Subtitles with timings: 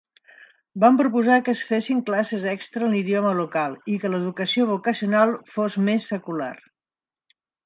[0.83, 5.79] Van proposar que es fessin classes extra en l'idioma local i que l'educació vocacional fos
[5.91, 6.53] més secular.